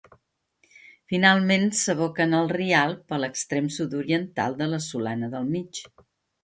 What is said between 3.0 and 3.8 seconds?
a l'extrem